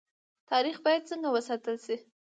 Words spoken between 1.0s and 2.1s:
څنګه وساتل شي؟